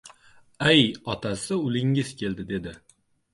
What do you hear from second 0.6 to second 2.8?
—Ay, otasi, ulingiz keldi,— dedi.